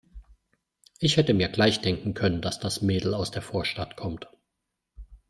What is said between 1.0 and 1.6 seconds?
hätte mir